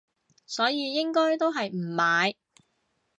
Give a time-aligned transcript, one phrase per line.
[0.47, 2.35] 所以應該都係唔買